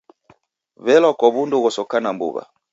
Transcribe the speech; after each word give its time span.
Welwa 0.85 1.11
kwa 1.19 1.27
wundu 1.33 1.55
ghosokana 1.63 2.09
mbuw'a 2.13 2.43